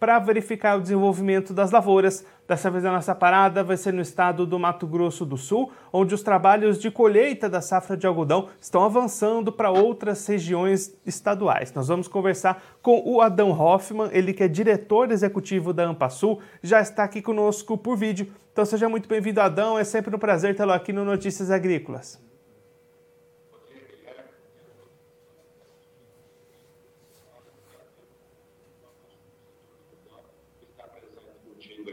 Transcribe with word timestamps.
para 0.00 0.18
verificar 0.18 0.78
o 0.78 0.80
desenvolvimento 0.80 1.52
das 1.52 1.70
lavouras. 1.70 2.24
Dessa 2.48 2.70
vez 2.70 2.84
a 2.86 2.90
nossa 2.90 3.14
parada 3.14 3.62
vai 3.62 3.76
ser 3.76 3.92
no 3.92 4.00
estado 4.00 4.46
do 4.46 4.58
Mato 4.58 4.86
Grosso 4.86 5.26
do 5.26 5.36
Sul, 5.36 5.70
onde 5.92 6.14
os 6.14 6.22
trabalhos 6.22 6.78
de 6.78 6.90
colheita 6.90 7.50
da 7.50 7.60
safra 7.60 7.98
de 7.98 8.06
algodão 8.06 8.48
estão 8.58 8.82
avançando 8.82 9.52
para 9.52 9.70
outras 9.70 10.26
regiões 10.26 10.98
estaduais. 11.04 11.72
Nós 11.74 11.86
vamos 11.86 12.08
conversar 12.08 12.62
com 12.80 13.02
o 13.04 13.20
Adão 13.20 13.50
Hoffman, 13.50 14.08
ele 14.10 14.32
que 14.32 14.42
é 14.42 14.48
diretor 14.48 15.12
executivo 15.12 15.74
da 15.74 15.84
Ampasul, 15.84 16.40
já 16.62 16.80
está 16.80 17.04
aqui 17.04 17.20
conosco 17.20 17.76
por 17.76 17.94
vídeo. 17.94 18.32
Então 18.52 18.64
seja 18.64 18.88
muito 18.88 19.08
bem-vindo, 19.08 19.40
Adão. 19.40 19.78
É 19.78 19.84
sempre 19.84 20.16
um 20.16 20.18
prazer 20.18 20.56
tê-lo 20.56 20.72
aqui 20.72 20.92
no 20.92 21.04
Notícias 21.04 21.50
Agrícolas. 21.50 22.18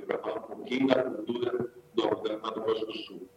para 0.08 0.18
falar 0.20 0.46
um 0.52 0.57
pouquinho 0.68 0.88
da 0.88 1.04
cultura 1.04 1.70
do 1.94 2.40
Mato 2.42 2.62
Grosso 2.62 2.86
do 2.86 2.94
Sul. 2.94 3.30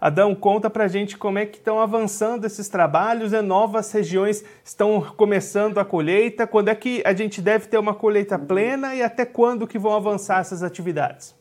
Adão, 0.00 0.34
conta 0.34 0.70
para 0.70 0.84
a 0.84 0.88
gente 0.88 1.18
como 1.18 1.38
é 1.38 1.44
que 1.44 1.58
estão 1.58 1.78
avançando 1.78 2.46
esses 2.46 2.68
trabalhos, 2.68 3.34
e 3.34 3.42
novas 3.42 3.92
regiões 3.92 4.42
estão 4.64 5.02
começando 5.14 5.78
a 5.78 5.84
colheita, 5.84 6.46
quando 6.46 6.68
é 6.68 6.74
que 6.74 7.02
a 7.04 7.12
gente 7.12 7.42
deve 7.42 7.66
ter 7.66 7.76
uma 7.76 7.94
colheita 7.94 8.38
plena 8.38 8.94
e 8.94 9.02
até 9.02 9.26
quando 9.26 9.66
que 9.66 9.78
vão 9.78 9.92
avançar 9.92 10.40
essas 10.40 10.62
atividades? 10.62 11.34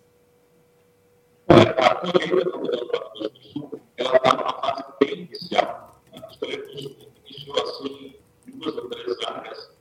Olha, 1.48 1.70
a 1.72 1.96
colheita 1.96 2.50
do 2.50 2.60
Mato 2.60 3.30
do 3.30 3.44
Sul, 3.44 3.82
ela 3.96 4.16
está 4.18 4.36
numa 4.36 4.54
fase 4.62 4.84
bem 5.00 5.22
inicial. 5.22 6.02
As 6.22 6.36
colheitas 6.36 6.70
iniciou 6.74 7.64
assim 7.64 8.16
em 8.46 8.52
duas 8.60 8.76
ou 8.76 8.90
três 8.90 9.18
áreas 9.26 9.72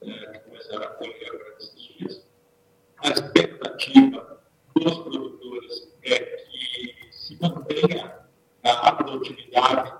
é, 0.00 0.08
que 0.08 0.38
começaram 0.38 0.84
a 0.84 0.88
colher 0.88 1.28
agora 1.28 1.54
nesses 1.54 1.98
dias. 1.98 2.26
A 3.04 3.08
expectativa 3.10 4.31
dos 4.74 4.98
produtores 4.98 5.92
é 6.02 6.18
que 6.18 6.94
se 7.10 7.38
mantenha 7.40 8.22
a 8.62 8.92
produtividade 8.92 9.92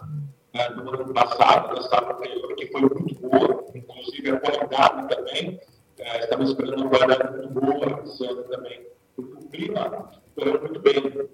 né, 0.54 0.68
do 0.70 0.88
ano 0.88 1.12
passado, 1.12 1.74
da 1.74 1.82
safra 1.82 2.14
anterior, 2.14 2.54
que 2.54 2.66
foi 2.68 2.80
muito 2.82 3.14
boa, 3.20 3.64
inclusive 3.74 4.30
a 4.30 4.40
qualidade 4.40 5.14
também. 5.14 5.60
É, 5.98 6.20
estamos 6.20 6.50
esperando 6.50 6.82
uma 6.82 6.90
qualidade 6.90 7.36
muito 7.36 7.60
boa 7.60 8.02
esse 8.04 8.26
ano 8.26 8.42
também, 8.44 8.86
o 9.16 9.48
clima 9.48 10.10
foi 10.34 10.58
muito 10.58 10.80
bem, 10.80 11.28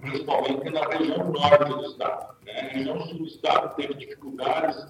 principalmente 0.00 0.70
na 0.70 0.80
região 0.82 1.30
norte 1.30 1.72
do 1.72 1.84
estado. 1.84 2.36
Né? 2.44 2.52
A 2.60 2.64
região 2.68 3.00
sul 3.06 3.18
do 3.18 3.26
estado 3.26 3.76
teve 3.76 3.94
dificuldades 3.94 4.86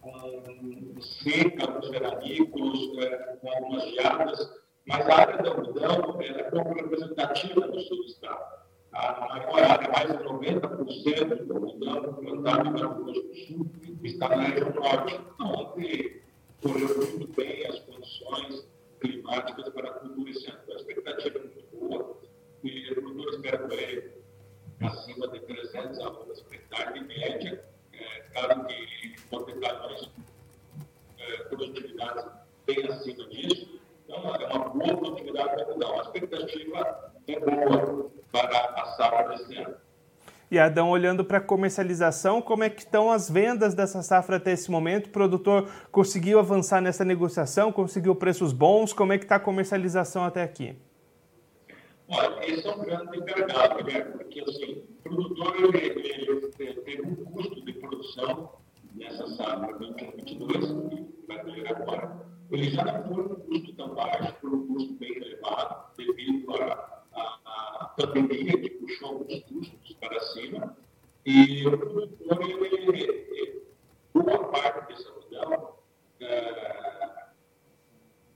com 0.00 1.00
seca 1.00 1.66
nos 1.70 1.88
veranícolas, 1.88 2.78
é, 2.98 3.36
com 3.36 3.50
algumas 3.50 3.84
geadas, 3.90 4.50
mas 4.88 5.06
a 5.06 5.16
área 5.16 5.42
da 5.42 5.50
algodão 5.50 6.18
é 6.22 6.42
pouco 6.44 6.72
representativa 6.72 7.66
no 7.66 7.78
sul 7.80 7.98
do 7.98 8.04
estado. 8.04 8.58
A 8.92 9.28
maior 9.28 9.62
área, 9.62 9.88
mais 9.90 10.08
de 10.08 10.24
90% 10.24 11.44
do 11.44 11.54
algodão 11.54 12.14
plantado 12.14 12.64
no 12.64 12.72
Mato 12.72 13.04
Grosso 13.04 13.22
do 13.22 13.34
Sul, 13.34 13.70
está 14.02 14.30
na 14.30 14.44
região 14.44 14.72
norte, 14.72 15.20
onde 15.40 16.22
colheu 16.62 16.96
muito 16.96 17.28
bem 17.36 17.66
as 17.66 17.78
condições 17.80 18.66
climáticas 18.98 19.68
para 19.68 19.90
a 19.90 19.92
cultura 19.92 20.30
esse 20.30 20.50
ano. 20.50 20.58
A 20.70 20.76
expectativa 20.76 21.38
é 21.38 21.42
muito 21.42 21.76
boa 21.76 22.18
e 22.64 22.90
o 22.90 22.94
produtor 22.94 23.34
espera 23.34 23.58
colher 23.58 24.22
acima 24.80 25.28
de 25.28 25.40
300 25.40 25.98
almas 26.00 26.40
por 26.40 26.54
hectare 26.54 26.98
de 26.98 27.06
média. 27.06 27.62
É, 27.92 28.20
claro 28.32 28.64
que 28.64 29.22
potencialmente 29.28 30.10
é, 31.18 31.36
produtividades 31.44 32.24
bem 32.66 32.86
acima 32.86 33.24
disso, 33.28 33.78
então, 34.08 34.34
é 34.34 34.46
uma 34.46 34.70
boa 34.70 34.96
produtividade 34.96 35.56
da 35.56 35.62
algodão. 35.64 36.00
A 36.00 36.04
expectativa 36.28 37.12
é 37.26 37.40
boa 37.40 38.10
para 38.30 38.82
a 38.82 38.84
safra 38.96 39.36
desse 39.36 39.56
ano. 39.56 39.74
E 40.50 40.58
Adão, 40.58 40.88
olhando 40.90 41.24
para 41.24 41.38
a 41.38 41.40
comercialização, 41.42 42.40
como 42.40 42.64
é 42.64 42.70
que 42.70 42.80
estão 42.80 43.10
as 43.10 43.28
vendas 43.28 43.74
dessa 43.74 44.02
safra 44.02 44.36
até 44.36 44.52
esse 44.52 44.70
momento? 44.70 45.06
O 45.06 45.10
produtor 45.10 45.68
conseguiu 45.92 46.38
avançar 46.38 46.80
nessa 46.80 47.04
negociação, 47.04 47.70
conseguiu 47.70 48.14
preços 48.14 48.52
bons? 48.52 48.94
Como 48.94 49.12
é 49.12 49.18
que 49.18 49.24
está 49.24 49.36
a 49.36 49.40
comercialização 49.40 50.24
até 50.24 50.42
aqui? 50.42 50.74
Olha, 52.08 52.50
esse 52.50 52.66
é 52.66 52.74
um 52.74 52.78
grande 52.78 53.20
gargalo, 53.20 53.84
né? 53.84 54.00
Porque 54.00 54.40
assim, 54.40 54.82
o 55.00 55.02
produtor 55.02 55.54
ele, 55.56 55.86
ele, 55.86 56.50
ele 56.58 56.80
teve 56.80 57.02
um 57.02 57.14
custo 57.16 57.62
de 57.62 57.72
produção 57.74 58.50
nessa 58.94 59.26
safra 59.36 59.78
2022, 59.78 60.66
que 60.90 61.26
vai 61.26 61.42
colher 61.42 61.68
agora, 61.68 62.26
ele 62.50 62.70
já 62.70 62.84
não 62.84 63.14
foi 63.14 63.24
um 63.24 63.34
custo 63.40 63.74
tão 63.74 63.94
baixo, 63.94 64.34
foi 64.40 64.50
um 64.50 64.66
custo 64.66 64.94
bem 64.94 65.16
elevado, 65.16 65.96
devido 65.96 66.54
à 67.14 67.94
pandemia 67.96 68.58
que 68.60 68.70
puxou 68.70 69.26
os 69.26 69.42
custos 69.44 69.92
para 70.00 70.20
cima. 70.20 70.76
E 71.26 71.66
o 71.66 71.78
produtor, 71.78 72.40
ele, 72.42 73.62
boa 74.14 74.48
parte 74.50 74.88
dessa 74.88 75.10
algodão, 75.10 75.74
é, 76.20 77.26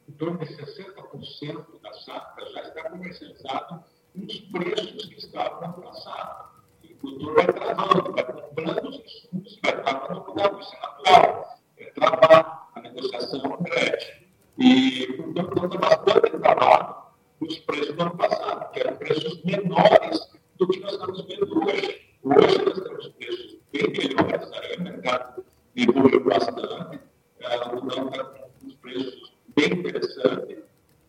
em 0.08 0.12
torno 0.12 0.38
de 0.38 0.46
60% 0.46 1.80
da 1.80 1.92
safra 1.94 2.46
já 2.50 2.62
está 2.62 2.90
comercializado 2.90 3.84
nos 4.14 4.40
preços 4.40 5.06
que 5.06 5.18
estavam 5.18 5.68
no 5.68 5.82
passado. 5.82 6.61
O 7.02 7.08
produtor 7.08 7.34
vai 7.34 7.46
travando, 7.46 8.12
vai 8.12 8.24
comprando 8.24 8.88
os 8.88 9.00
insumos, 9.00 9.58
vai 9.62 9.82
travando 9.82 10.24
o 10.30 10.60
isso 10.60 10.76
é 10.76 10.80
natural. 10.80 11.58
É 11.78 11.84
travar 11.90 12.68
a 12.74 12.80
negociação 12.80 13.54
a 13.54 13.64
crédito. 13.64 14.22
E, 14.58 15.06
portanto, 15.16 15.64
está 15.64 15.78
bastante 15.78 16.38
travado 16.38 17.02
os 17.40 17.58
preços 17.58 17.96
do 17.96 18.02
ano 18.02 18.16
passado, 18.16 18.70
que 18.72 18.80
eram 18.80 18.96
preços 18.96 19.42
menores 19.42 20.30
do 20.56 20.68
que 20.68 20.78
nós 20.80 20.92
estamos 20.92 21.24
vendo 21.26 21.64
hoje. 21.64 22.00
Hoje 22.22 22.64
nós 22.64 22.80
temos 22.80 23.08
preços 23.08 23.58
bem 23.72 23.88
melhores, 23.90 24.52
aí 24.52 24.76
o 24.76 24.82
mercado 24.82 25.44
evoluiu 25.74 26.24
bastante, 26.24 27.00
a 27.42 27.54
algodão 27.54 28.08
está 28.10 28.24
com 28.24 28.66
os 28.66 28.74
preços 28.74 29.32
bem 29.56 29.72
interessantes, 29.72 30.58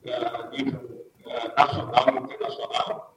a 0.08 0.50
nível 0.50 1.06
nacional 1.56 2.06
e 2.08 2.18
internacional. 2.18 3.16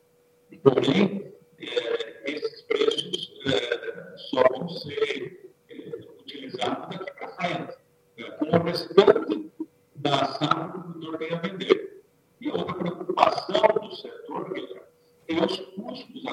Porém, 0.62 1.32
é, 1.58 2.32
esses 2.32 2.62
preços 2.62 3.32
é, 3.46 4.16
só 4.30 4.42
vão 4.50 4.68
ser 4.68 5.52
é, 5.70 5.74
utilizados 6.20 6.98
daqui 6.98 7.12
para 7.12 7.28
frente 7.28 7.76
com 8.38 8.56
o 8.56 8.62
restante 8.62 9.52
da 9.96 10.26
safra 10.34 10.70
que 10.70 10.78
o 10.78 10.82
produtor 10.82 11.18
tem 11.18 11.32
a 11.32 11.40
vender. 11.40 12.02
E 12.40 12.50
outra 12.50 12.74
preocupação 12.74 13.62
do 13.80 13.96
setor, 13.96 14.52
é 15.28 15.44
os 15.44 15.56
custos 15.56 16.26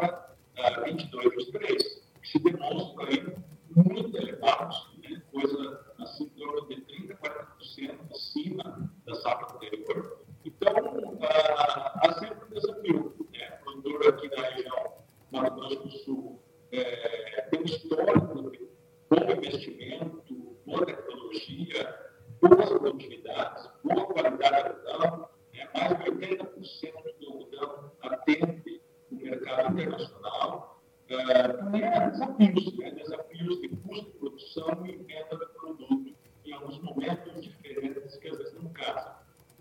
safra 0.00 0.80
uh, 0.80 0.84
22, 0.84 1.34
23, 1.36 2.02
que 2.22 2.28
se 2.28 2.38
demonstram 2.38 3.06
aí 3.06 3.34
muito 3.74 4.16
elevados, 4.16 4.90
né? 5.02 5.22
coisa 5.32 5.86
assim, 5.98 6.24
em 6.24 6.28
torno 6.30 6.68
de 6.68 6.76
30%, 6.76 7.18
40% 7.18 8.10
acima 8.10 8.90
da 9.06 9.14
safra 9.16 9.56
anterior. 9.56 10.20
Então, 10.44 10.72
uh, 10.72 11.18
há 11.22 12.16
sempre 12.18 12.44
um 12.46 12.54
desafio. 12.54 13.14
Né? 13.32 13.58
O 13.60 13.64
produtor 13.64 14.14
aqui 14.14 14.28
na 14.36 14.42
região 14.48 14.92
Mato 15.30 15.54
Grosso 15.54 15.76
do 15.76 15.90
Sul 15.90 16.42
é, 16.72 17.42
tem 17.50 17.60
um 17.60 17.64
histórico 17.64 18.50
de 18.50 18.68
bom 19.08 19.32
investimento, 19.32 20.56
boa 20.66 20.86
tecnologia, 20.86 22.10
boas 22.40 22.68
produtividades, 22.68 23.68
boa 23.84 24.06
qualidade 24.06 24.80
do 24.80 24.88
algodão, 24.88 25.28
né? 25.52 25.68
mais 25.74 25.98
de 25.98 26.10
80% 26.10 27.20
do 27.20 27.26
algodão 27.32 27.92
atende 28.02 28.80
o 29.10 29.14
mercado 29.16 29.72
internacional. 29.72 30.82
Também 31.08 31.84
há 31.84 32.08
desafios, 32.08 32.78
né? 32.78 32.90
desafios 32.92 33.60
de 33.60 33.68
custo 33.68 34.04
de 34.06 34.18
produção 34.18 34.86
e 34.86 34.96
venda 34.96 35.36
do 35.36 35.46
produto 35.48 36.14
em 36.44 36.52
alguns 36.52 36.80
momentos 36.80 37.42
diferentes 37.42 38.16
que 38.16 38.28
às 38.28 38.38
vezes 38.38 38.54
não 38.54 38.72
casam. 38.72 39.14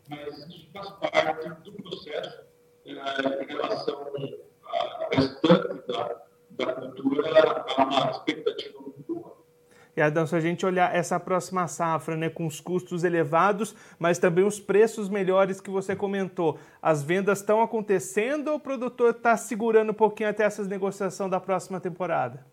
Mas 0.09 0.37
isso 0.47 0.71
faz 0.71 0.89
parte 0.91 1.61
do 1.61 1.71
processo 1.73 2.43
em 2.91 3.45
relação 3.47 4.07
ao 4.63 5.09
restante 5.11 5.87
da, 5.87 6.21
da 6.51 6.73
cultura, 6.73 7.65
há 7.77 7.83
uma 7.83 8.11
expectativa 8.11 8.79
e 9.99 10.01
Adão, 10.01 10.25
se 10.25 10.33
a 10.33 10.39
gente 10.39 10.65
olhar 10.65 10.95
essa 10.95 11.19
próxima 11.19 11.67
safra, 11.67 12.15
né, 12.15 12.29
com 12.29 12.45
os 12.45 12.61
custos 12.61 13.03
elevados, 13.03 13.75
mas 13.99 14.17
também 14.17 14.45
os 14.45 14.57
preços 14.57 15.09
melhores 15.09 15.59
que 15.59 15.69
você 15.69 15.93
comentou, 15.93 16.57
as 16.81 17.03
vendas 17.03 17.39
estão 17.39 17.61
acontecendo 17.61 18.47
ou 18.47 18.55
o 18.55 18.59
produtor 18.61 19.09
está 19.09 19.35
segurando 19.35 19.89
um 19.89 19.93
pouquinho 19.93 20.29
até 20.29 20.43
essas 20.43 20.69
negociações 20.69 21.29
da 21.29 21.37
próxima 21.41 21.81
temporada? 21.81 22.45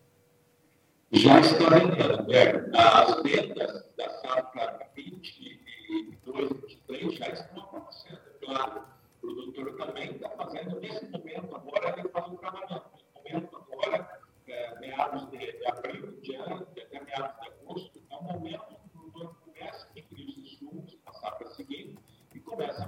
Já 1.12 1.38
está 1.38 1.68
vendendo. 1.68 2.32
É, 2.32 2.68
as 2.74 3.22
vendas 3.22 3.84
da 3.96 4.10
safra 4.10 4.80
22 4.96 6.50
e 6.50 6.54
23 6.88 7.14
já 7.14 7.28
estão 7.28 7.62
acontecendo. 7.62 8.18
Claro, 8.44 8.80
o 8.80 9.20
produtor 9.20 9.76
também 9.76 10.10
está 10.16 10.30
fazendo, 10.30 10.80
nesse 10.80 11.06
momento 11.06 11.54
agora, 11.54 11.90
ele 11.96 12.08
está 12.08 12.18
estão 12.18 12.36
trabalhando. 12.36 12.82
No 13.14 13.22
momento 13.22 13.56
agora, 13.56 14.16
é, 14.48 14.78
meados 14.80 15.30
de, 15.30 15.38
de 15.38 15.66
abril, 15.66 16.18
diante, 16.22 16.80
até 16.80 17.00
meados 17.00 17.40
de 17.40 17.48
agosto, 17.48 18.02
é 18.10 18.14
o 18.14 18.22
momento 18.22 18.64
que 18.66 18.74
o 18.74 18.88
produtor 18.90 19.36
começa 19.44 19.86
a 19.86 19.90
adquirir 19.90 20.28
os 20.28 20.38
insumos 20.38 20.94
para 21.04 21.12
a 21.12 21.20
safra 21.20 21.50
seguinte 21.50 21.98
e 22.34 22.40
começa 22.40 22.84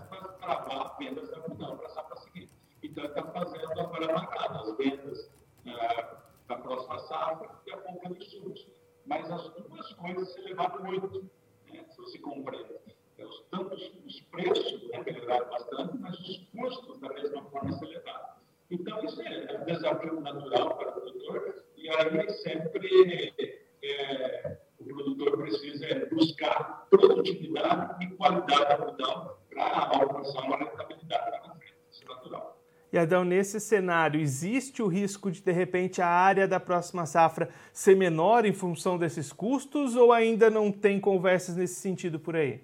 travar 0.48 0.96
vendas 0.98 1.30
da 1.30 1.36
algodão 1.36 1.76
para 1.76 1.86
a 1.86 1.90
safra 1.90 2.16
seguinte. 2.16 2.52
Então, 2.82 3.04
está 3.04 3.22
fazendo 3.22 3.80
agora 3.80 4.12
marcado 4.12 4.58
as 4.60 4.76
vendas 4.78 5.30
é, 5.66 6.16
da 6.46 6.56
próxima 6.56 6.98
safra 7.00 7.50
e 7.66 7.72
a 7.72 7.76
compra 7.78 8.14
de 8.14 8.24
insumos. 8.24 8.66
Mas 9.04 9.30
as 9.30 9.48
duas 9.50 9.92
coisas 9.94 10.32
se 10.32 10.40
levaram 10.40 10.82
muito, 10.84 11.30
né, 11.70 11.84
se 11.90 11.96
você 11.98 12.18
compreende. 12.18 12.78
Então, 13.14 13.30
tanto 13.50 13.74
os 13.74 14.20
preços 14.30 14.88
né, 14.90 15.02
melhoraram 15.04 15.50
bastante, 15.50 15.98
mas 15.98 16.18
os 16.20 16.38
custos 16.52 16.98
da 17.00 17.08
mesma 17.10 17.42
forma 17.50 17.72
se 17.72 17.84
elevaram. 17.84 18.38
Então, 18.70 19.04
isso 19.04 19.20
é 19.22 19.60
um 19.60 19.64
desafio 19.64 20.20
natural 20.20 20.76
para 20.76 20.90
o 20.90 20.92
produtor, 20.92 21.64
e 21.76 21.88
aí 21.88 22.30
sempre 22.30 23.34
é, 23.82 24.58
o 24.78 24.84
produtor 24.84 25.38
precisa 25.38 26.06
buscar 26.10 26.86
produtividade 26.90 28.04
e 28.04 28.10
qualidade 28.16 28.68
da 28.68 28.76
produção 28.76 29.37
para 29.58 30.00
alcançar 30.00 30.42
uma 30.44 30.56
rentabilidade 30.56 31.30
na 31.30 31.54
frente. 31.54 31.74
Isso 31.90 32.04
é 32.04 32.08
natural. 32.14 32.58
E 32.90 32.96
Adão, 32.96 33.22
nesse 33.22 33.60
cenário, 33.60 34.18
existe 34.18 34.82
o 34.82 34.86
risco 34.86 35.30
de, 35.30 35.42
de 35.42 35.52
repente, 35.52 36.00
a 36.00 36.08
área 36.08 36.48
da 36.48 36.58
próxima 36.58 37.04
safra 37.04 37.50
ser 37.72 37.94
menor 37.94 38.46
em 38.46 38.52
função 38.52 38.96
desses 38.96 39.32
custos 39.32 39.94
ou 39.94 40.10
ainda 40.10 40.48
não 40.48 40.72
tem 40.72 40.98
conversas 40.98 41.56
nesse 41.56 41.74
sentido 41.80 42.18
por 42.18 42.34
aí? 42.34 42.62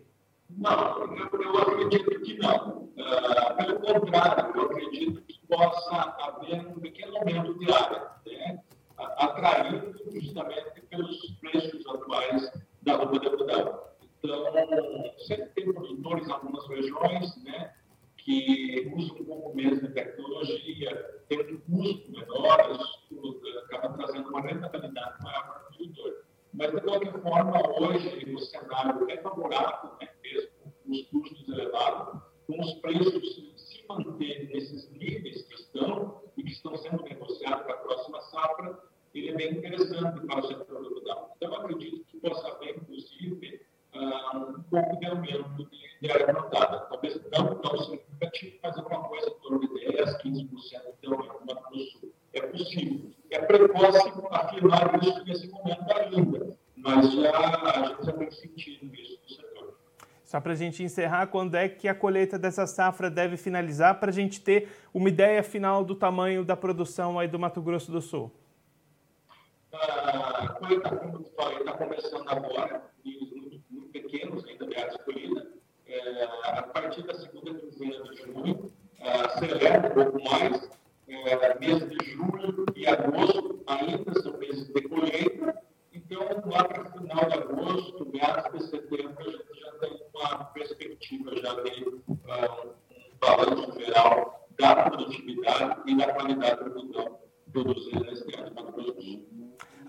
Não, 0.49 0.73
eu, 0.73 1.59
acredito 1.59 2.21
que 2.21 2.39
não. 2.39 2.89
Uh, 2.97 3.57
pelo 3.57 3.81
contrário, 3.81 4.53
eu 4.55 4.63
acredito 4.63 5.23
que 5.23 5.39
possa 5.47 6.17
haver 6.21 6.67
um 6.69 6.81
pequeno 6.81 7.17
aumento 7.19 7.59
de 7.59 7.73
área, 7.73 8.03
né? 8.27 8.61
atraído 8.97 9.95
justamente 10.13 10.81
pelos 10.89 11.31
preços 11.41 11.87
atuais 11.87 12.53
da 12.83 12.97
roupa 12.97 13.19
de 13.19 13.27
algodão. 13.27 13.59
Então, 13.59 13.94
sempre 15.27 15.47
tem 15.55 15.73
produtores 15.73 16.29
em 16.29 16.33
algumas 16.33 16.67
regiões 16.69 17.45
né, 17.45 17.75
que 18.17 18.91
usam 18.97 19.17
um 19.17 19.25
pouco 19.25 19.57
menos 19.57 19.81
de 19.81 19.89
tecnologia, 19.89 21.23
tem 21.29 21.41
um 21.41 21.61
custo 21.61 22.11
menor, 22.11 22.79
isso 23.11 23.41
acaba 23.67 23.97
trazendo 23.97 24.29
uma 24.29 24.41
rentabilidade 24.41 25.23
maior 25.23 25.43
para 25.43 25.63
o 25.63 25.77
produtor. 25.77 26.25
Mas, 26.53 26.73
de 26.73 26.81
qualquer 26.81 27.21
forma, 27.21 27.81
hoje 27.81 28.33
o 28.33 28.39
cenário 28.39 29.11
é 29.11 29.17
favorável, 29.19 29.91
né, 30.01 30.09
mesmo 30.23 30.51
com 30.85 30.93
os 30.93 31.03
custos 31.09 31.49
elevados, 31.49 32.23
com 32.47 32.61
os 32.61 32.75
preços 32.75 33.55
se 33.57 33.85
manterem 33.89 34.47
nesses 34.47 34.91
níveis 34.93 35.43
que 35.43 35.55
estão 35.55 36.23
e 36.37 36.43
que 36.43 36.53
estão 36.53 36.77
sendo 36.77 37.03
negociados 37.03 37.65
para 37.65 37.75
a 37.75 37.79
próxima 37.79 38.21
safra, 38.23 38.79
ele 39.15 39.31
é 39.31 39.35
bem 39.35 39.53
interessante 39.53 40.27
para 40.27 40.41
o 40.41 40.47
setor 40.47 40.83
rural. 40.83 41.35
Então, 41.37 41.53
eu 41.53 41.61
acredito 41.61 42.05
que 42.07 42.19
possa 42.19 42.49
haver, 42.49 42.77
inclusive, 42.77 43.61
uh, 43.95 44.59
um 44.59 44.63
pouco 44.65 44.97
de 44.99 45.07
aumento 45.07 45.71
de, 45.71 45.79
de 46.01 46.11
área 46.11 46.27
plantada. 46.27 46.81
Talvez 46.81 47.21
não 47.33 47.55
tão 47.57 47.79
significativo, 47.79 48.57
mas 48.63 48.77
alguma 48.77 49.05
coisa 49.05 49.29
em 49.29 49.41
torno 49.41 49.61
de 49.61 49.69
10%, 49.69 50.23
15% 50.23 50.83
de 51.01 51.07
aumento 51.07 51.41
no 51.41 51.47
Mato 51.47 51.71
Grosso 51.71 51.99
Sul. 52.01 52.13
É 52.33 52.41
possível. 52.41 53.11
É 53.31 53.39
precoce 53.39 54.13
afirmar 54.31 55.03
isso 55.03 55.25
nesse 55.25 55.49
momento 55.49 55.85
ainda, 55.93 56.57
mas 56.77 57.13
já, 57.13 57.31
a 57.33 57.87
gente 57.87 58.07
já 58.07 58.13
tem 58.13 58.31
sentido 58.31 58.95
isso 58.95 59.21
no 59.23 59.29
setor. 59.29 59.79
Só 60.25 60.41
para 60.41 60.53
a 60.53 60.54
gente 60.65 60.83
encerrar, 60.83 61.27
quando 61.29 61.55
é 61.55 61.69
que 61.69 61.87
a 61.89 61.95
colheita 61.95 62.39
dessa 62.39 62.67
safra 62.67 63.11
deve 63.11 63.37
finalizar 63.37 63.99
para 64.01 64.11
a 64.11 64.13
gente 64.13 64.41
ter 64.41 64.69
uma 64.93 65.09
ideia 65.09 65.43
final 65.43 65.85
do 65.85 65.95
tamanho 65.95 66.45
da 66.45 66.57
produção 66.57 67.19
aí 67.19 67.29
do 67.29 67.39
Mato 67.39 67.61
Grosso 67.63 67.91
do 67.91 68.01
Sul? 68.01 68.33
A 69.73 70.49
colheita, 70.49 70.91
como 70.97 71.19
eu 71.19 71.33
falei, 71.37 71.59
está 71.59 71.73
começando 71.73 72.29
agora, 72.29 72.83
muito, 73.05 73.63
muito 73.71 73.89
pequenos 73.91 74.45
ainda 74.47 74.67
de 74.67 74.77
área 74.77 74.91
escolhida. 74.91 75.47
É, 75.87 76.25
a 76.45 76.63
partir 76.63 77.03
da 77.03 77.15
segunda 77.15 77.55
quinzena 77.55 78.05
de 78.05 78.17
junho, 78.23 78.73
acelera 79.01 79.87
um 79.87 79.91
pouco 79.91 80.25
mais, 80.25 80.71
é, 81.09 81.59
mês 81.59 81.89
de 81.89 82.11
julho 82.11 82.65
e 82.75 82.87
agosto 82.87 83.63
ainda 83.67 84.23
são 84.23 84.37
meses 84.39 84.69
de 84.69 84.83
colheita, 84.83 85.63
então 85.93 86.23
lá 86.47 86.65
para 86.65 86.83
o 86.83 86.99
final 86.99 87.25
de 87.29 87.35
agosto, 87.35 88.11
meados 88.13 88.53
de 88.53 88.71
setembro, 88.71 89.15
a 89.19 89.25
gente 89.25 89.61
já 89.61 89.73
tem 89.79 90.03
uma 90.15 90.45
perspectiva 90.47 91.37
já 91.37 91.55
de 91.63 91.85
uh, 91.85 92.05
um 92.09 93.19
balanço 93.21 93.81
geral 93.81 94.49
da 94.59 94.91
produtividade 94.91 95.81
e 95.87 95.97
da 95.97 96.13
qualidade 96.13 96.65
do 96.65 96.71
produto 96.71 97.19
produzido 97.53 98.05
nesse 98.05 98.35
ano, 98.39 98.55
Mato 98.55 98.73
Grosso 98.73 98.93
do 98.93 99.03
Sul. 99.03 99.27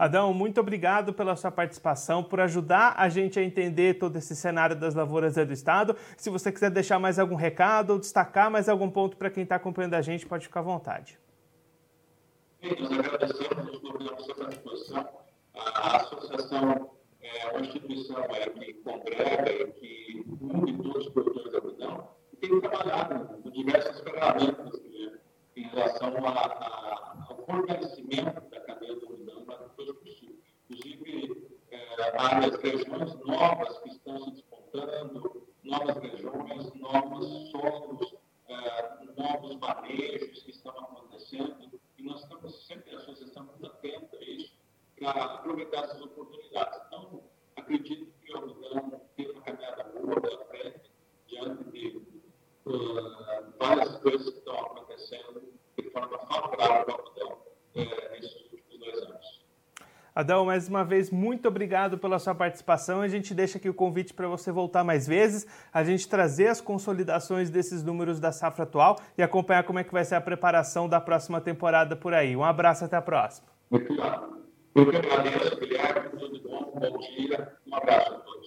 Adão, 0.06 0.34
muito 0.34 0.60
obrigado 0.60 1.14
pela 1.14 1.36
sua 1.36 1.52
participação, 1.52 2.24
por 2.24 2.40
ajudar 2.40 2.96
a 2.98 3.10
gente 3.10 3.40
a 3.40 3.44
entender 3.44 3.96
todo 3.96 4.18
esse 4.18 4.36
cenário 4.36 4.76
das 4.76 4.96
lavouras 4.96 5.36
do 5.36 5.54
Estado. 5.54 5.96
Se 6.18 6.30
você 6.30 6.52
quiser 6.52 6.72
deixar 6.72 7.00
mais 7.00 7.20
algum 7.20 7.36
recado 7.36 7.92
ou 7.92 8.00
destacar 8.00 8.50
mais 8.50 8.70
algum 8.70 8.90
ponto 8.90 9.18
para 9.18 9.30
quem 9.30 9.44
está 9.44 9.56
acompanhando 9.56 9.96
a 9.96 10.02
gente, 10.02 10.26
pode 10.26 10.46
ficar 10.46 10.62
à 10.62 10.64
vontade. 10.64 11.20
Nós 12.62 12.92
agradecemos 12.92 13.76
a 14.30 14.36
participação. 14.36 15.08
A 15.54 15.98
associação 15.98 16.92
é 17.22 17.52
uma 17.52 17.62
instituição 17.62 18.24
é, 18.26 18.50
que 18.50 18.74
congrega 18.74 19.52
e 19.52 19.72
que 19.72 20.26
une 20.42 20.78
todos 20.78 21.06
os 21.06 21.14
produtores 21.14 21.52
da 21.52 21.58
algodão 21.60 22.10
e 22.34 22.38
tem 22.38 22.60
trabalhado 22.60 23.26
com 23.42 23.50
diversas 23.50 24.00
ferramentas 24.02 24.82
né, 24.82 25.20
em 25.56 25.64
relação 25.64 26.14
ao 26.18 27.46
fortalecimento 27.46 28.50
da 28.50 28.60
cadeia 28.62 28.96
do 28.96 29.06
algodão 29.06 29.40
no 29.42 29.46
Mato 29.46 29.72
Grosso 29.76 29.94
do 29.94 30.12
Sul. 30.12 30.40
Inclusive, 30.70 31.46
é, 32.16 32.18
várias 32.18 32.56
regiões 32.62 33.16
novas 33.26 33.80
que 33.80 33.90
estão 33.90 34.24
se 34.24 34.32
despontando, 34.32 35.48
novas 35.64 35.98
regiões, 35.98 36.74
novos 36.76 37.52
solos, 37.52 38.16
é, 38.48 39.06
novos 39.18 39.56
manejos 39.58 40.44
que 40.44 40.52
estão 40.52 40.72
acontecendo 40.72 41.76
nós 42.06 42.22
estamos 42.22 42.68
sempre, 42.68 42.96
a 42.96 43.00
associação 43.00 43.46
muito 43.46 43.66
atenta 43.66 44.16
a 44.16 44.24
isso, 44.24 44.54
para 44.98 45.24
aproveitar 45.24 45.86
essas 45.86 46.02
oportunidades. 46.02 46.80
Então, 46.88 47.24
acredito 47.56 48.14
que 48.22 48.32
o 48.32 48.38
algodão 48.38 49.02
tem 49.16 49.32
uma 49.32 49.42
caminhada 49.42 49.84
boa 49.86 50.22
pela 50.22 50.46
frente, 50.46 50.92
diante 51.28 51.64
de 51.72 51.98
uh, 52.66 53.54
várias 53.60 53.98
coisas 53.98 54.30
que 54.30 54.38
estão 54.38 54.56
acontecendo 54.56 55.54
de 55.78 55.90
forma 55.90 56.18
favorável 56.20 56.94
ao 56.94 57.00
algodão 57.02 57.32
uh, 57.32 57.40
dois 57.74 58.24
anos. 58.24 58.35
Adão, 60.16 60.46
mais 60.46 60.70
uma 60.70 60.82
vez, 60.82 61.12
muito 61.12 61.46
obrigado 61.46 61.98
pela 61.98 62.18
sua 62.20 62.34
participação. 62.34 63.02
A 63.02 63.08
gente 63.10 63.34
deixa 63.34 63.58
aqui 63.58 63.68
o 63.68 63.74
convite 63.74 64.14
para 64.14 64.30
você 64.30 64.50
voltar 64.50 64.82
mais 64.82 65.06
vezes, 65.06 65.46
a 65.74 65.84
gente 65.84 66.08
trazer 66.08 66.48
as 66.48 66.62
consolidações 66.62 67.50
desses 67.50 67.84
números 67.84 68.18
da 68.18 68.32
safra 68.32 68.64
atual 68.64 68.98
e 69.18 69.22
acompanhar 69.22 69.64
como 69.64 69.78
é 69.78 69.84
que 69.84 69.92
vai 69.92 70.06
ser 70.06 70.16
a 70.16 70.22
preparação 70.22 70.88
da 70.88 71.02
próxima 71.02 71.42
temporada 71.42 71.98
por 71.98 72.14
aí. 72.14 72.34
Um 72.34 72.46
abraço, 72.46 72.86
até 72.86 72.96
a 72.96 73.02
próxima. 73.02 73.46
Muito 73.70 73.92
obrigado. 73.92 75.60
Guilherme. 75.60 76.10
Tudo 76.18 76.50
bom, 76.50 76.80
bom 76.80 76.98
dia. 77.00 77.54
Um 77.68 77.76
abraço 77.76 78.14
a 78.14 78.20
todos. 78.20 78.45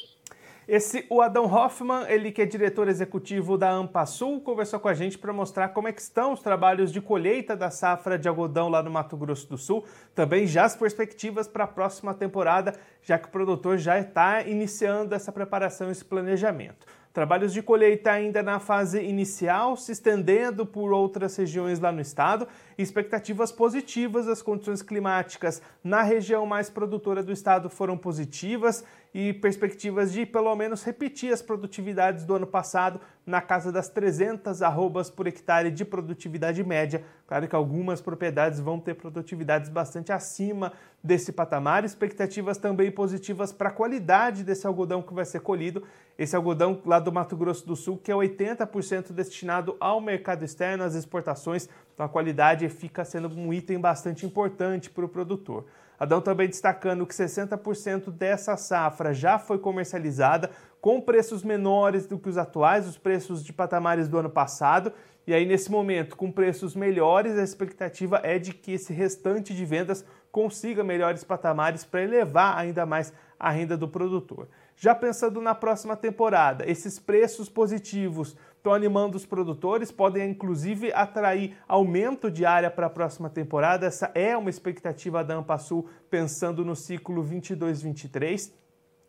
Esse, 0.69 1.07
o 1.09 1.23
Adão 1.23 1.47
Hoffman, 1.47 2.05
ele 2.11 2.31
que 2.31 2.43
é 2.43 2.45
diretor 2.45 2.89
executivo 2.89 3.57
da 3.57 3.71
Ampasul, 3.71 4.39
conversou 4.39 4.79
com 4.79 4.87
a 4.87 4.93
gente 4.93 5.17
para 5.17 5.33
mostrar 5.33 5.71
como 5.71 5.89
é 5.89 5.93
que 5.95 6.03
estão 6.03 6.35
os 6.35 6.43
trabalhos 6.43 6.93
de 6.93 7.01
colheita 7.01 7.57
da 7.57 7.71
safra 7.71 8.19
de 8.19 8.29
algodão 8.29 8.69
lá 8.69 8.83
no 8.83 8.91
Mato 8.91 9.17
Grosso 9.17 9.49
do 9.49 9.57
Sul, 9.57 9.87
também 10.15 10.47
já 10.47 10.67
as 10.67 10.77
perspectivas 10.77 11.49
para 11.49 11.65
a 11.65 11.67
próxima 11.67 12.13
temporada, 12.13 12.75
já 13.01 13.19
que 13.19 13.29
o 13.29 13.31
produtor 13.31 13.79
já 13.79 13.99
está 13.99 14.43
iniciando 14.43 15.15
essa 15.15 15.33
preparação, 15.33 15.91
esse 15.91 16.05
planejamento. 16.05 16.87
Trabalhos 17.15 17.53
de 17.53 17.63
colheita 17.63 18.13
ainda 18.13 18.43
na 18.43 18.61
fase 18.61 19.03
inicial, 19.03 19.77
se 19.77 19.91
estendendo 19.91 20.67
por 20.67 20.93
outras 20.93 21.35
regiões 21.35 21.81
lá 21.81 21.91
no 21.91 22.03
estado, 22.03 22.47
expectativas 22.77 23.51
positivas, 23.51 24.29
as 24.29 24.43
condições 24.43 24.83
climáticas 24.83 25.63
na 25.83 26.03
região 26.03 26.45
mais 26.45 26.69
produtora 26.69 27.23
do 27.23 27.33
estado 27.33 27.71
foram 27.71 27.97
positivas 27.97 28.85
e 29.15 29.33
perspectivas 29.33 30.13
de 30.13 30.27
pelo 30.27 30.55
menos 30.55 30.83
repetir 30.83 31.33
as 31.33 31.43
produtividades 31.43 32.25
do 32.25 32.35
ano 32.35 32.47
passado 32.47 33.01
na 33.25 33.41
casa 33.41 33.71
das 33.71 33.89
300 33.89 34.63
arrobas 34.63 35.11
por 35.11 35.27
hectare 35.27 35.71
de 35.71 35.85
produtividade 35.85 36.63
média. 36.65 37.05
Claro 37.27 37.47
que 37.47 37.55
algumas 37.55 38.01
propriedades 38.01 38.61
vão 38.61 38.81
ter 38.81 38.95
produtividades 38.95 39.69
bastante 39.69 40.13
acima 40.13 40.73
desse 41.03 41.33
patamar, 41.33 41.85
expectativas 41.85 42.59
também 42.59 42.91
positivas 42.91 43.53
para 43.53 43.69
a 43.69 43.73
qualidade 43.73 44.43
desse 44.43 44.67
algodão 44.67 45.03
que 45.03 45.15
vai 45.15 45.25
ser 45.25 45.41
colhido. 45.41 45.83
Esse 46.19 46.35
algodão 46.35 46.81
lá 46.85 46.99
do 46.99 47.13
Mato 47.13 47.37
Grosso 47.37 47.67
do 47.67 47.77
Sul, 47.77 47.99
que 47.99 48.11
é 48.11 48.15
80% 48.15 49.13
destinado 49.13 49.77
ao 49.79 50.01
mercado 50.01 50.45
externo, 50.45 50.85
às 50.85 50.95
exportações, 50.95 51.69
então 51.95 52.05
a 52.05 52.09
qualidade 52.09 52.69
fica 52.69 53.05
sendo 53.05 53.29
um 53.29 53.53
item 53.53 53.79
bastante 53.79 54.27
importante 54.27 54.91
para 54.91 55.05
o 55.05 55.09
produtor. 55.09 55.67
Adão 55.99 56.21
também 56.21 56.49
destacando 56.49 57.07
que 57.07 57.15
60% 57.15 58.11
dessa 58.11 58.57
safra 58.57 59.13
já 59.13 59.39
foi 59.39 59.59
comercializada, 59.59 60.51
com 60.81 61.01
preços 61.01 61.43
menores 61.43 62.07
do 62.07 62.19
que 62.19 62.29
os 62.29 62.39
atuais, 62.39 62.87
os 62.87 62.97
preços 62.97 63.45
de 63.45 63.53
patamares 63.53 64.09
do 64.09 64.19
ano 64.19 64.31
passado. 64.31 64.93
E 65.27 65.35
aí, 65.35 65.45
nesse 65.45 65.71
momento, 65.71 66.17
com 66.17 66.31
preços 66.31 66.75
melhores, 66.75 67.37
a 67.37 67.43
expectativa 67.43 68.21
é 68.23 68.39
de 68.39 68.55
que 68.55 68.73
esse 68.73 68.93
restante 68.93 69.55
de 69.55 69.65
vendas 69.65 70.05
consiga 70.31 70.85
melhores 70.85 71.25
patamares 71.25 71.85
para 71.85 72.03
elevar 72.03 72.57
ainda 72.57 72.87
mais 72.87 73.13
a 73.39 73.51
renda 73.51 73.77
do 73.77 73.89
produtor. 73.89 74.49
Já 74.81 74.95
pensando 74.95 75.41
na 75.41 75.57
próxima 75.57 75.97
temporada, 75.97 76.65
esses 76.71 77.01
preços 77.01 77.49
positivos 77.49 78.37
estão 78.57 78.73
animando 78.73 79.17
os 79.17 79.27
produtores, 79.27 79.91
podem 79.91 80.31
inclusive 80.31 80.93
atrair 80.93 81.57
aumento 81.67 82.31
de 82.31 82.45
área 82.45 82.71
para 82.71 82.87
a 82.87 82.91
próxima 82.91 83.29
temporada. 83.29 83.87
Essa 83.87 84.13
é 84.15 84.37
uma 84.37 84.49
expectativa 84.49 85.25
da 85.25 85.35
Ampasul 85.35 85.89
pensando 86.09 86.65
no 86.65 86.77
ciclo 86.77 87.25
22-23. 87.25 88.53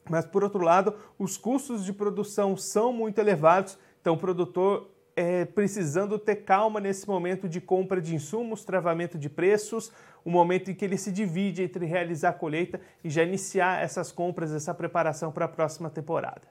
Mas 0.09 0.25
por 0.25 0.43
outro 0.43 0.63
lado, 0.63 0.95
os 1.19 1.37
custos 1.37 1.85
de 1.85 1.93
produção 1.93 2.57
são 2.57 2.91
muito 2.91 3.19
elevados, 3.19 3.77
então 4.01 4.15
o 4.15 4.19
produtor 4.19 4.89
é, 5.19 5.43
precisando 5.43 6.17
ter 6.17 6.37
calma 6.37 6.79
nesse 6.79 7.05
momento 7.05 7.49
de 7.49 7.59
compra 7.59 8.01
de 8.01 8.15
insumos, 8.15 8.63
travamento 8.63 9.17
de 9.17 9.29
preços, 9.29 9.91
o 10.23 10.29
momento 10.29 10.71
em 10.71 10.73
que 10.73 10.85
ele 10.85 10.97
se 10.97 11.11
divide 11.11 11.61
entre 11.61 11.85
realizar 11.85 12.29
a 12.29 12.33
colheita 12.33 12.79
e 13.03 13.09
já 13.09 13.21
iniciar 13.21 13.83
essas 13.83 14.13
compras, 14.13 14.53
essa 14.53 14.73
preparação 14.73 15.29
para 15.29 15.43
a 15.43 15.49
próxima 15.49 15.89
temporada. 15.89 16.43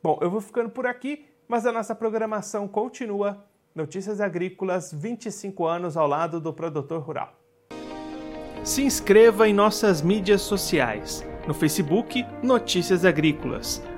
Bom, 0.00 0.20
eu 0.22 0.30
vou 0.30 0.40
ficando 0.40 0.70
por 0.70 0.86
aqui, 0.86 1.26
mas 1.48 1.66
a 1.66 1.72
nossa 1.72 1.92
programação 1.92 2.68
continua. 2.68 3.44
Notícias 3.74 4.20
Agrícolas, 4.20 4.92
25 4.92 5.66
anos 5.66 5.96
ao 5.96 6.06
lado 6.06 6.40
do 6.40 6.52
produtor 6.52 7.02
rural. 7.02 7.34
Se 8.62 8.84
inscreva 8.84 9.48
em 9.48 9.52
nossas 9.52 10.00
mídias 10.00 10.42
sociais. 10.42 11.24
No 11.44 11.54
Facebook, 11.54 12.24
Notícias 12.40 13.04
Agrícolas. 13.04 13.82